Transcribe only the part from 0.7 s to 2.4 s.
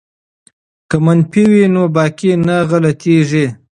که منفي وي نو باقی